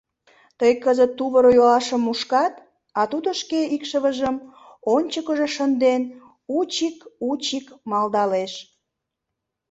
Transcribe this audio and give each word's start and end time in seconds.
Тый 0.59 0.73
кызыт 0.83 1.11
тувыр-йолашым 1.17 2.01
мушкат, 2.05 2.53
а 2.99 3.01
тудо 3.11 3.29
шке 3.41 3.61
икшывыжым, 3.75 4.35
ончыкыжо 4.93 5.47
шынден, 5.55 6.01
учик-учик 6.57 7.67
малдалеш. 7.89 8.53